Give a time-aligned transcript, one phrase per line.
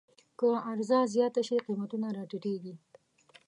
[0.39, 2.73] که عرضه زیاته شي، قیمتونه راټیټېږي.